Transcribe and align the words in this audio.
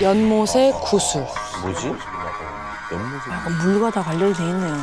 연못의 0.00 0.72
구슬. 0.82 1.24
뭐지? 1.62 1.86
연못에 2.92 3.30
약간 3.30 3.58
물과 3.58 3.90
다 3.90 4.02
관련이 4.02 4.34
돼 4.34 4.42
있네요. 4.44 4.76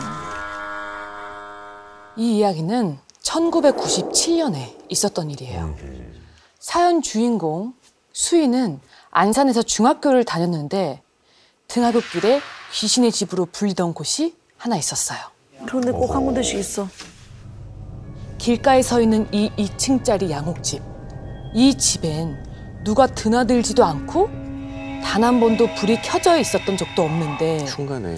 이 2.15 2.38
이야기는 2.38 2.97
1997년에 3.23 4.75
있었던 4.89 5.29
일이에요. 5.31 5.75
사연 6.59 7.01
주인공 7.01 7.73
수희는 8.13 8.79
안산에서 9.11 9.61
중학교를 9.63 10.24
다녔는데 10.24 11.01
등하굣길에 11.67 12.41
귀신의 12.73 13.12
집으로 13.12 13.46
불리던 13.46 13.94
곳이 13.94 14.35
하나 14.57 14.76
있었어요. 14.78 15.19
그런데 15.65 15.91
꼭 15.91 16.13
한 16.16 16.26
군데씩 16.26 16.57
있어. 16.59 16.88
길가에 18.38 18.81
서 18.81 19.02
있는 19.02 19.27
이 19.34 19.49
2층짜리 19.57 20.30
양옥집. 20.30 20.81
이 21.53 21.76
집엔 21.77 22.81
누가 22.84 23.05
드나들지도 23.07 23.84
않고 23.84 24.30
단 25.04 25.23
한 25.23 25.40
번도 25.40 25.73
불이 25.76 26.02
켜져 26.02 26.38
있었던 26.39 26.77
적도 26.77 27.03
없는데 27.03 27.66
중간에 27.66 28.17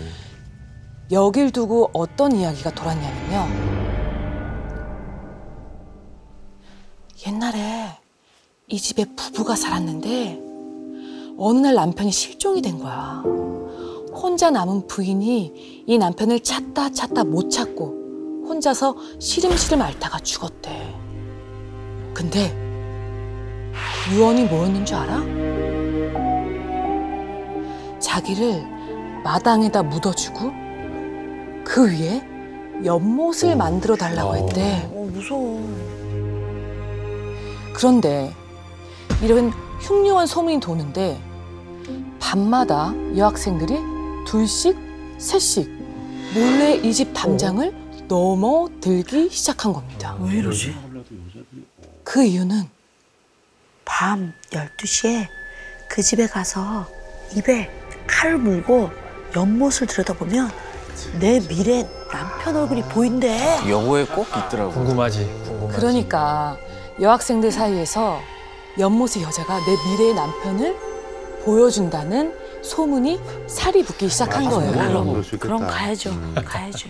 여길 1.12 1.52
두고 1.52 1.89
어떤 1.94 2.31
이야기가 2.31 2.72
돌았냐면요. 2.72 3.72
옛날에 7.27 7.98
이 8.67 8.80
집에 8.80 9.05
부부가 9.16 9.55
살았는데 9.55 10.39
어느 11.38 11.59
날 11.59 11.75
남편이 11.75 12.12
실종이 12.12 12.62
된 12.62 12.80
거야. 12.80 13.23
혼자 14.13 14.50
남은 14.52 14.88
부인이 14.88 15.84
이 15.88 15.98
남편을 15.98 16.41
찾다 16.41 16.91
찾다 16.91 17.23
못 17.23 17.50
찾고 17.50 18.45
혼자서 18.48 18.95
시름시름 19.20 19.81
앓다가 19.81 20.20
죽었대. 20.20 20.95
근데 22.13 22.55
유언이 24.13 24.45
뭐였는 24.45 24.86
줄 24.86 24.98
알아? 24.98 25.70
자기를 28.11 29.21
마당에다 29.23 29.83
묻어주고 29.83 30.52
그 31.63 31.89
위에 31.89 32.22
연못을 32.83 33.55
만들어 33.55 33.95
달라고 33.95 34.36
했대. 34.36 34.89
어, 34.91 35.08
무서워. 35.13 35.61
그런데 37.73 38.33
이런 39.21 39.52
흉흉한 39.80 40.27
소문이 40.27 40.59
도는데 40.59 41.21
밤마다 42.19 42.94
여학생들이 43.16 43.77
둘씩 44.27 44.75
셋씩 45.17 45.69
몰래 46.33 46.75
이 46.83 46.91
집 46.93 47.14
담장을 47.14 47.73
넘어들기 48.09 49.30
시작한 49.30 49.71
겁니다. 49.71 50.17
왜 50.19 50.39
이러지? 50.39 50.75
그 52.03 52.23
이유는 52.25 52.64
밤 53.86 54.33
12시에 54.49 55.27
그 55.89 56.02
집에 56.02 56.27
가서 56.27 56.86
입에 57.38 57.69
칼을 58.12 58.38
물고 58.38 58.92
연못을 59.36 59.88
들여다보면 59.88 60.52
내 61.20 61.40
미래 61.48 61.88
남편 62.12 62.56
얼굴이 62.58 62.84
보인대. 62.84 63.59
여고에 63.67 64.06
꼭 64.06 64.28
있더라고. 64.28 64.72
궁금하지. 64.72 65.26
궁금하지. 65.48 65.78
그러니까 65.80 66.58
여학생들 67.00 67.52
사이에서 67.52 68.20
연못의 68.78 69.23
여자가 69.23 69.59
내 69.59 69.76
미래의 69.89 70.14
남편을 70.14 70.76
보여준다는 71.45 72.34
소문이 72.62 73.20
살이 73.48 73.84
붙기 73.84 74.09
시작한 74.09 74.48
거예요. 74.50 74.72
그럼, 74.72 75.23
그럼 75.39 75.67
가야죠. 75.67 76.12
가야죠. 76.45 76.89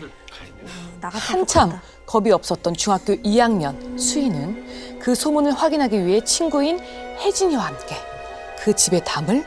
나 0.99 1.09
같아도 1.09 1.19
한참. 1.39 1.79
겁이 2.05 2.29
없었던 2.31 2.73
중학교 2.73 3.13
2학년 3.15 3.97
수희는 3.97 4.99
그 4.99 5.15
소문을 5.15 5.53
확인하기 5.53 6.05
위해 6.05 6.21
친구인 6.23 6.79
혜진이와 7.19 7.67
함께 7.67 7.95
그 8.59 8.75
집의 8.75 9.03
담을 9.05 9.45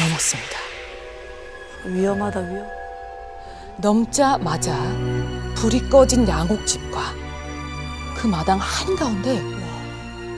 넘었습니다. 0.00 0.63
위험하다 1.84 2.40
위험. 2.40 2.66
넘자마자 3.76 4.76
불이 5.56 5.88
꺼진 5.88 6.26
양옥집과 6.26 7.00
그 8.16 8.26
마당 8.26 8.58
한가운데 8.58 9.42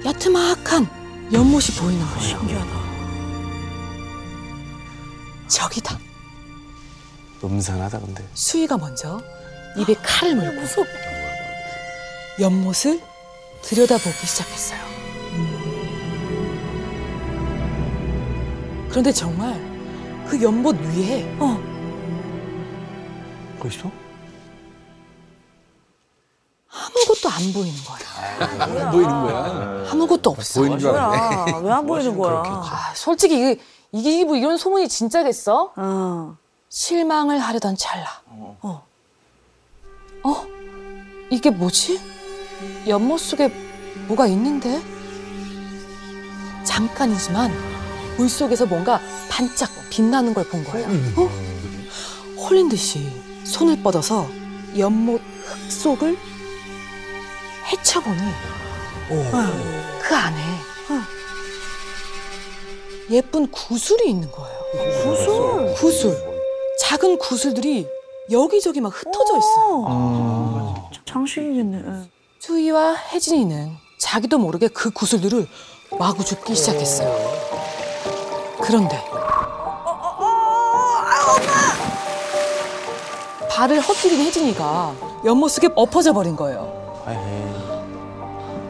야트막한 0.04 0.86
연못이 1.32 1.74
보이는 1.78 2.04
거예요. 2.06 2.38
신기하다. 2.38 2.86
저기다. 5.48 5.98
음산하다 7.44 8.00
근데. 8.00 8.28
수희가 8.34 8.76
먼저 8.76 9.20
입에 9.76 9.94
칼을 10.02 10.34
물고 10.34 10.66
연못을 12.40 13.00
들여다보기 13.62 14.26
시작했어요. 14.26 14.80
그런데 18.88 19.12
정말 19.12 19.65
그 20.28 20.42
연못 20.42 20.76
위에 20.80 21.24
어, 21.38 21.56
거 23.60 23.68
있어? 23.68 23.90
아무것도 26.70 27.28
안 27.28 27.52
보이는 27.52 27.74
거예요. 27.84 28.72
안 28.82 28.90
보이는 28.90 29.08
거야. 29.22 29.90
아무것도 29.90 30.30
없어. 30.30 30.60
보이는 30.60 30.78
줄 30.78 30.90
알았네. 30.90 31.60
왜 31.62 31.72
안 31.72 31.86
보이는 31.86 32.16
거야? 32.18 32.42
아, 32.44 32.92
솔직히 32.94 33.36
이게, 33.36 33.60
이게 33.92 34.24
뭐 34.24 34.36
이런 34.36 34.56
소문이 34.58 34.88
진짜겠어? 34.88 35.72
어. 35.76 36.36
실망을 36.68 37.38
하려던 37.38 37.76
찰나. 37.76 38.06
어. 38.28 38.82
어? 40.24 40.46
이게 41.30 41.50
뭐지? 41.50 42.00
연못 42.88 43.18
속에 43.20 43.48
뭐가 44.08 44.26
있는데? 44.26 44.82
잠깐이지만 46.64 47.50
물 48.16 48.28
속에서 48.28 48.66
뭔가 48.66 49.00
반짝 49.28 49.70
빛나는 49.90 50.34
걸 50.34 50.44
본 50.48 50.64
거예요. 50.64 50.86
어? 51.16 51.28
홀린 52.38 52.68
듯이 52.68 53.10
손을 53.44 53.82
뻗어서 53.82 54.28
연못 54.78 55.20
흙 55.44 55.72
속을 55.72 56.16
헤쳐보니 57.72 58.18
그 60.02 60.14
안에 60.14 60.40
예쁜 63.10 63.48
구슬이 63.50 64.10
있는 64.10 64.30
거예요. 64.30 64.58
구슬. 65.02 65.74
구슬. 65.74 66.36
작은 66.80 67.18
구슬들이 67.18 67.86
여기저기 68.30 68.80
막 68.80 68.88
흩어져 68.88 69.38
있어요. 69.38 69.84
어. 69.86 70.90
장식이겠네. 71.04 71.78
예. 71.86 72.10
수희와 72.40 72.94
혜진이는 73.12 73.76
자기도 74.00 74.38
모르게 74.38 74.68
그 74.68 74.90
구슬들을 74.90 75.46
마구 75.98 76.24
줍기 76.24 76.54
시작했어요. 76.54 77.35
그런데 78.66 79.00
발을 83.48 83.80
헛디딘 83.80 84.26
혜진이가 84.26 84.92
연못 85.24 85.50
속에 85.50 85.68
엎어져 85.76 86.12
버린 86.12 86.34
거예요. 86.34 87.02
아이. 87.06 87.16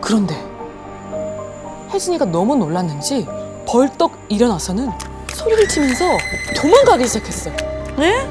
그런데 0.00 0.36
혜진이가 1.90 2.26
너무 2.26 2.54
놀랐는지 2.56 3.26
벌떡 3.66 4.12
일어나서는 4.28 4.92
소리를 5.28 5.66
치면서 5.68 6.04
도망가기 6.56 7.06
시작했어요. 7.06 7.56
네? 7.96 8.30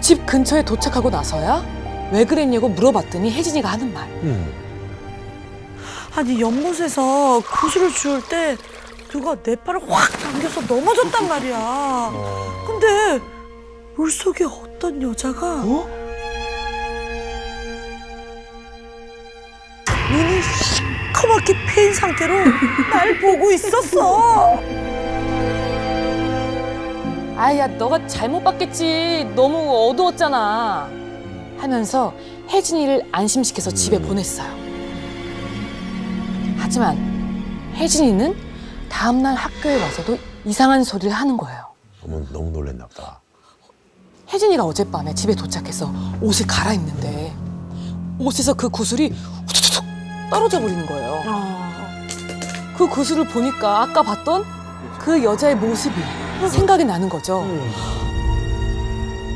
집 0.00 0.26
근처에 0.26 0.64
도착하고 0.64 1.08
나서야 1.08 1.64
왜 2.12 2.24
그랬냐고 2.24 2.68
물어봤더니 2.68 3.30
혜진이가 3.32 3.68
하는 3.70 3.94
말. 3.94 4.08
아니 6.16 6.40
연못에서 6.40 7.40
구슬을 7.40 7.92
주울 7.92 8.22
때 8.28 8.56
누가 9.08 9.34
내 9.42 9.54
팔을 9.56 9.80
확 9.90 10.10
당겨서 10.20 10.60
넘어졌단 10.62 11.28
말이야. 11.28 12.12
근데 12.66 13.20
물속에 13.94 14.44
어떤 14.44 15.00
여자가 15.02 15.62
눈이 20.12 20.42
시커멓게 20.42 21.54
패인 21.66 21.94
상태로 21.94 22.34
날 22.92 23.18
보고 23.20 23.50
있었어. 23.52 24.60
아야, 27.36 27.66
너가 27.66 28.06
잘못 28.06 28.42
봤겠지. 28.42 29.30
너무 29.34 29.88
어두웠잖아. 29.90 30.88
하면서 31.58 32.14
혜진이를 32.48 33.08
안심시켜서 33.12 33.70
집에 33.70 34.00
보냈어요. 34.00 34.48
하지만 36.58 36.96
혜진이는 37.74 38.45
다음날 38.88 39.34
학교에 39.34 39.80
와서도 39.82 40.18
이상한 40.44 40.84
소리를 40.84 41.12
하는 41.12 41.36
거예요. 41.36 41.66
너무 42.02 42.26
너무 42.32 42.50
놀랬나 42.50 42.86
보다. 42.86 43.20
혜진이가 44.32 44.64
어젯밤에 44.64 45.14
집에 45.14 45.34
도착해서 45.34 45.92
옷을 46.20 46.46
갈아입는데 46.46 47.34
옷에서 48.18 48.54
그 48.54 48.68
구슬이 48.68 49.08
후두둑 49.46 49.84
떨어져 50.30 50.60
버리는 50.60 50.84
거예요. 50.86 51.22
그 52.76 52.88
구슬을 52.88 53.26
보니까 53.28 53.82
아까 53.82 54.02
봤던 54.02 54.44
그 54.98 55.22
여자의 55.22 55.54
모습이 55.56 55.94
생각이 56.50 56.84
나는 56.84 57.08
거죠. 57.08 57.44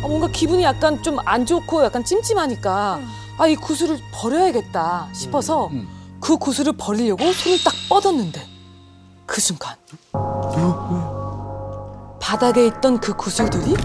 아, 0.03 0.08
뭔가 0.08 0.29
기분이 0.29 0.62
약간 0.62 1.03
좀 1.03 1.19
안 1.25 1.46
좋고 1.46 1.85
약간 1.85 2.05
찜찜하니까 2.05 3.00
아, 3.38 3.46
이 3.46 3.55
구슬을 3.56 3.99
버려야겠다 4.12 5.08
싶어서 5.12 5.70
그 6.20 6.37
구슬을 6.37 6.73
버리려고 6.76 7.32
손을 7.32 7.58
딱 7.64 7.73
뻗었는데 7.88 8.46
그 9.31 9.41
순간 9.41 9.77
바닥에 12.19 12.67
있던 12.67 12.99
그 12.99 13.15
구슬들이 13.15 13.77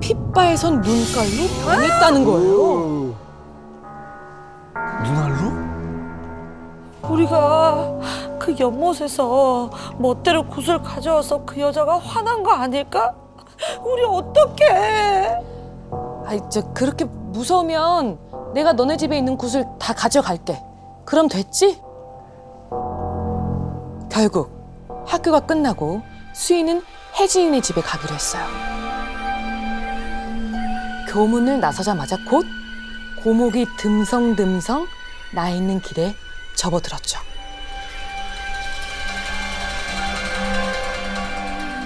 핏바에선 0.00 0.80
눈깔로 0.80 1.64
변했다는 1.64 2.24
거예요. 2.24 3.14
눈알로? 5.04 5.52
우리가 7.08 8.00
그 8.40 8.56
연못에서 8.58 9.70
멋대로 9.96 10.44
구슬 10.48 10.82
가져와서 10.82 11.44
그 11.44 11.60
여자가 11.60 11.98
화난 11.98 12.42
거 12.42 12.50
아닐까? 12.50 13.14
우리 13.84 14.02
어떡해? 14.02 15.38
아이 16.26 16.40
저 16.50 16.62
그렇게 16.72 17.04
무서우면 17.04 18.18
내가 18.54 18.72
너네 18.72 18.96
집에 18.96 19.16
있는 19.16 19.36
구슬 19.36 19.64
다 19.78 19.94
가져갈게. 19.94 20.60
그럼 21.04 21.28
됐지? 21.28 21.80
결국 24.10 24.59
학교가 25.10 25.40
끝나고 25.40 26.02
수희는 26.32 26.82
혜진이네 27.18 27.60
집에 27.60 27.80
가기로 27.82 28.14
했어요. 28.14 28.46
교문을 31.08 31.58
나서자마자 31.60 32.16
곧 32.28 32.46
고목이 33.22 33.66
듬성듬성 33.76 34.86
나 35.32 35.50
있는 35.50 35.80
길에 35.80 36.14
접어들었죠. 36.54 37.18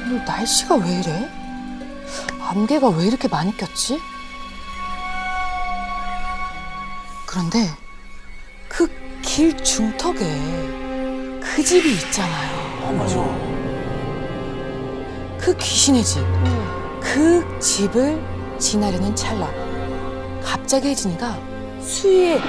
오늘 0.07 0.25
날씨가 0.25 0.77
왜 0.77 1.01
이래? 1.01 1.31
안개가 2.41 2.91
왜 2.91 3.07
이렇게 3.07 3.27
많이 3.29 3.57
꼈지? 3.57 3.99
그런데 7.27 7.71
그 8.69 9.05
길 9.25 9.57
중턱에 9.65 10.21
그 11.43 11.65
집이 11.65 11.93
있잖아요. 11.95 12.74
아 12.85 12.93
맞아. 12.93 13.17
그 15.39 15.57
귀신의 15.57 16.05
집. 16.05 16.21
그 17.01 17.59
집을 17.59 18.21
지나려는 18.59 19.15
찰나. 19.17 19.51
갑자기 20.43 20.89
혜진이가 20.89 21.39
수희의 21.81 22.41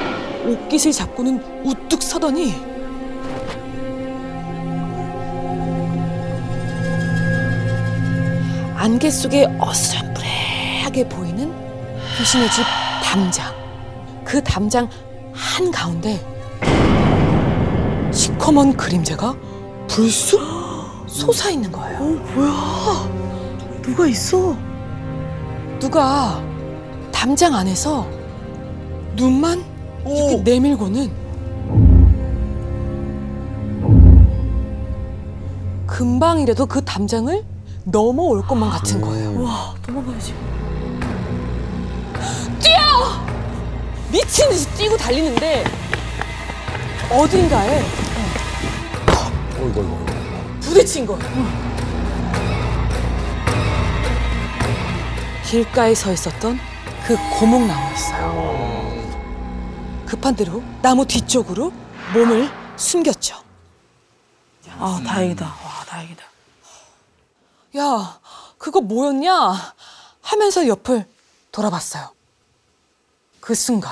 옷깃을 0.46 0.92
잡고는 0.92 1.64
우뚝 1.64 2.04
서더니 2.04 2.54
안개 8.76 9.10
속에 9.10 9.48
어스름부레하게 9.58 11.08
보이는 11.10 11.52
귀신의 12.18 12.52
집 12.52 12.64
담장. 13.04 13.54
그 14.24 14.44
담장 14.44 14.90
한 15.34 15.72
가운데 15.72 16.20
시커먼 18.12 18.76
그림자가 18.76 19.36
불쑥 19.96 20.42
솟아 21.08 21.52
있는 21.52 21.72
거예요. 21.72 22.00
뭐야? 22.00 23.10
누가 23.82 24.06
있어? 24.08 24.54
누가 25.80 26.44
담장 27.14 27.56
안에서 27.56 28.06
눈만 29.16 29.64
이렇게 30.06 30.36
내밀고는 30.44 31.10
금방이라도 35.88 36.66
그 36.66 36.84
담장을 36.84 37.46
넘어올 37.86 38.46
것만 38.46 38.70
같은 38.72 39.00
거예요. 39.00 39.44
와, 39.44 39.74
도망가야지. 39.82 40.34
미친 44.12 44.50
듯이 44.50 44.68
뛰고 44.76 44.98
달리는데 44.98 45.64
어딘가에 47.10 48.05
어이구. 49.76 50.06
부딪힌 50.62 51.06
거예요. 51.06 51.76
길가에 55.46 55.94
서 55.94 56.12
있었던 56.12 56.58
그 57.06 57.16
고목나무였어요. 57.40 59.06
급한 60.06 60.36
대로 60.36 60.64
나무 60.82 61.06
뒤쪽으로 61.06 61.72
몸을 62.14 62.50
숨겼죠. 62.78 63.36
아, 64.78 65.02
다행이다. 65.06 65.46
와, 65.46 65.86
다행이다. 65.88 66.24
야, 67.78 68.20
그거 68.58 68.82
뭐였냐? 68.82 69.32
하면서 70.22 70.68
옆을 70.68 71.06
돌아봤어요. 71.52 72.10
그 73.40 73.54
순간. 73.54 73.92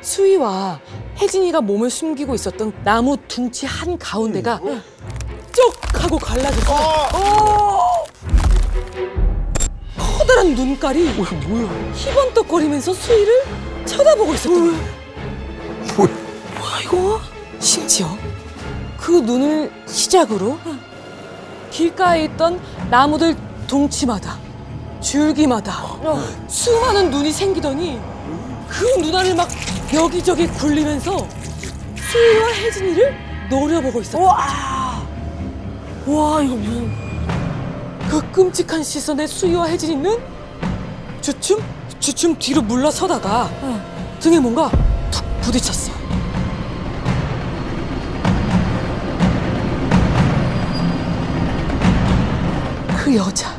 수희와 0.00 0.80
혜진이가 1.18 1.60
몸을 1.62 1.90
숨기고 1.90 2.34
있었던 2.34 2.72
나무 2.84 3.16
둥치 3.28 3.66
한 3.66 3.98
가운데가 3.98 4.60
쩍 5.52 6.04
하고 6.04 6.18
갈라져서 6.18 6.74
커다란 9.96 10.54
눈깔이 10.54 11.08
희번떡거리면서 11.94 12.92
수희를 12.92 13.42
쳐다보고 13.86 14.34
있었던 14.34 14.70
거예요. 14.70 14.96
와, 16.60 16.80
이거? 16.82 17.20
심지어 17.60 18.08
그 18.98 19.12
눈을 19.12 19.72
시작으로 19.86 20.58
길가에 21.70 22.24
있던 22.24 22.60
나무들 22.90 23.36
둥치마다 23.66 24.38
줄기마다 25.00 25.72
수많은 26.48 27.10
눈이 27.10 27.32
생기더니 27.32 28.00
그 28.68 28.84
눈알을 29.00 29.34
막 29.34 29.48
여기저기 29.92 30.46
굴리면서 30.46 31.26
수희와 31.96 32.48
혜진이를 32.52 33.14
노려보고 33.50 34.00
있었다. 34.00 34.18
와. 34.22 35.06
와, 36.06 36.42
이거 36.42 36.54
무슨. 36.56 36.90
그 38.08 38.30
끔찍한 38.30 38.82
시선에 38.82 39.26
수희와 39.26 39.66
혜진이는 39.66 40.18
주춤 41.20 41.60
주춤 41.98 42.36
뒤로 42.38 42.62
물러서다가 42.62 43.50
등에 44.20 44.38
뭔가 44.38 44.70
툭 45.10 45.24
부딪혔어. 45.40 45.92
그 52.96 53.14
여자. 53.16 53.56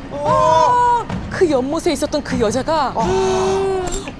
그 1.30 1.48
연못에 1.48 1.92
있었던 1.92 2.22
그 2.22 2.38
여자가 2.40 2.92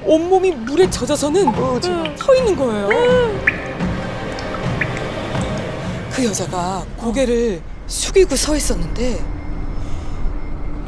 온몸이 0.08 0.52
물에 0.52 0.88
젖어서는 0.88 1.52
서 2.16 2.34
있는 2.34 2.56
거예요. 2.56 2.88
그 6.10 6.24
여자가 6.24 6.84
고개를 6.96 7.60
숙이고 7.86 8.34
서 8.34 8.56
있었는데 8.56 9.20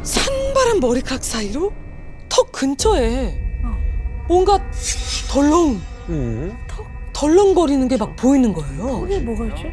산바람 0.01 0.79
머리카락 0.79 1.23
사이로 1.23 1.71
턱 2.27 2.51
근처에 2.51 3.39
뭔가 4.27 4.59
덜렁 5.29 5.79
음. 6.09 6.57
덜렁거리는 7.13 7.87
게 7.87 7.97
막 7.97 8.15
보이는 8.15 8.51
거예요. 8.53 9.05
이게 9.05 9.19
뭐가 9.19 9.45
있지? 9.45 9.71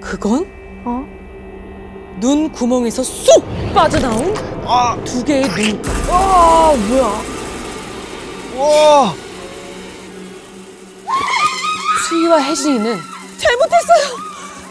그건 0.00 0.46
어? 0.84 1.17
눈 2.20 2.50
구멍에서 2.50 3.02
쏙 3.02 3.44
빠져나온 3.74 4.34
두 5.04 5.24
개의 5.24 5.48
눈. 5.48 5.82
아, 6.10 6.74
뭐야? 6.88 7.22
와. 8.56 9.14
수희와 12.08 12.38
혜진이는 12.38 12.96
잘못했어요. 13.38 14.16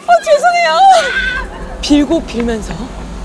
아 0.07 0.21
죄송해요. 0.23 1.81
빌고 1.81 2.21
빌면서 2.23 2.73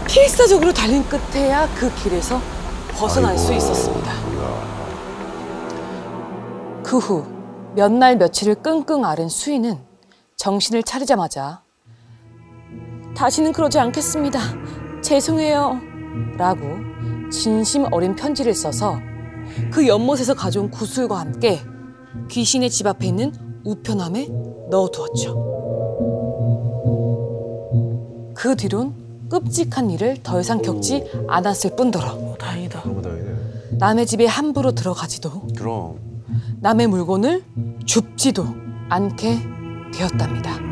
필사적으로 0.06 0.72
달린 0.72 1.02
끝에야 1.08 1.68
그 1.74 1.92
길에서 1.96 2.40
벗어날 2.94 3.36
수 3.38 3.52
있었습니다. 3.52 4.12
그 6.82 6.98
후 6.98 7.24
몇 7.74 7.90
날 7.90 8.16
며칠을 8.18 8.56
끙끙 8.56 9.04
앓은 9.06 9.30
수희는 9.30 9.78
정신을 10.36 10.82
차리자마자 10.82 11.61
다시는 13.16 13.52
그러지 13.52 13.78
않겠습니다. 13.78 14.40
죄송해요. 15.02 15.80
라고 16.36 16.60
진심 17.30 17.86
어린 17.92 18.14
편지를 18.14 18.54
써서 18.54 18.98
그 19.70 19.86
연못에서 19.86 20.34
가져온 20.34 20.70
구슬과 20.70 21.18
함께 21.18 21.60
귀신의 22.28 22.70
집 22.70 22.86
앞에 22.86 23.06
있는 23.06 23.32
우편함에 23.64 24.28
넣어두었죠. 24.70 25.52
그 28.34 28.56
뒤론 28.56 28.94
끔찍한 29.28 29.90
일을 29.90 30.18
더 30.22 30.40
이상 30.40 30.60
겪지 30.60 31.04
않았을 31.28 31.76
뿐더러 31.76 32.06
어, 32.12 32.34
다행이다. 32.38 32.82
너무 32.84 33.00
다행이네. 33.00 33.32
남의 33.78 34.06
집에 34.06 34.26
함부로 34.26 34.72
들어가지도 34.72 35.48
그럼. 35.56 35.98
남의 36.60 36.86
물건을 36.86 37.44
줍지도 37.86 38.46
않게 38.88 39.38
되었답니다. 39.94 40.71